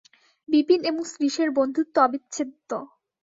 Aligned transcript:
বিপিন 0.49 0.81
এবং 0.83 1.01
শ্রীশের 1.05 1.49
বন্ধুত্ব 1.57 1.95
অবিচ্ছেদ্য। 2.01 2.69